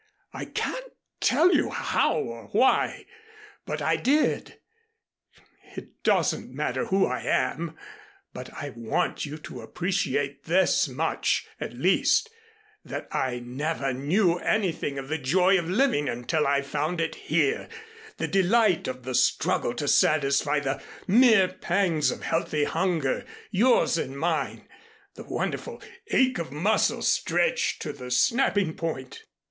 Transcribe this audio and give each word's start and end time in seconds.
I 0.33 0.45
can't 0.45 0.93
tell 1.19 1.53
you 1.53 1.69
how 1.69 2.15
or 2.17 2.45
why, 2.53 3.05
but 3.67 3.83
I 3.83 3.97
did. 3.97 4.59
It 5.75 6.01
doesn't 6.01 6.51
matter 6.51 6.85
who 6.87 7.05
I 7.05 7.19
am, 7.19 7.77
but 8.33 8.51
I 8.51 8.71
want 8.75 9.27
you 9.27 9.37
to 9.37 9.61
appreciate 9.61 10.45
this 10.45 10.87
much, 10.87 11.45
at 11.59 11.73
least, 11.73 12.31
that 12.83 13.09
I 13.11 13.41
never 13.45 13.93
knew 13.93 14.39
anything 14.39 14.97
of 14.97 15.07
the 15.07 15.19
joy 15.19 15.59
of 15.59 15.69
living 15.69 16.09
until 16.09 16.47
I 16.47 16.63
found 16.63 16.99
it 16.99 17.13
here, 17.13 17.69
the 18.17 18.27
delight 18.27 18.87
of 18.87 19.03
the 19.03 19.13
struggle 19.13 19.75
to 19.75 19.87
satisfy 19.87 20.59
the 20.59 20.81
mere 21.05 21.47
pangs 21.47 22.09
of 22.09 22.23
healthy 22.23 22.63
hunger 22.63 23.23
yours 23.51 23.99
and 23.99 24.17
mine, 24.17 24.67
the 25.13 25.25
wonderful 25.25 25.79
ache 26.07 26.39
of 26.39 26.51
muscles 26.51 27.07
stretched 27.07 27.83
to 27.83 27.93
the 27.93 28.09
snapping 28.09 28.73
point." 28.73 29.25